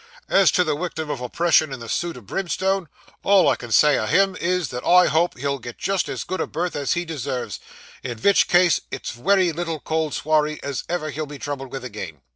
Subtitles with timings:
[0.29, 2.89] As to the wictim of oppression in the suit o' brimstone,
[3.21, 6.41] all I can say of him, is, that I hope he'll get jist as good
[6.41, 7.59] a berth as he deserves;
[8.01, 12.19] in vitch case it's wery little cold swarry as ever he'll be troubled with agin.